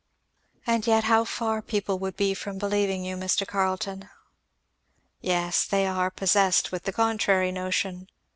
"And 0.65 0.87
yet 0.87 1.03
how 1.03 1.25
far 1.25 1.61
people 1.61 1.99
would 1.99 2.17
be 2.17 2.33
from 2.33 2.57
believing 2.57 3.05
you, 3.05 3.15
Mr. 3.15 3.45
Carleton." 3.47 4.09
"Yes 5.19 5.63
they 5.63 5.85
are 5.85 6.09
possessed 6.09 6.71
with 6.71 6.85
the 6.85 6.91
contrary 6.91 7.51
notion. 7.51 8.07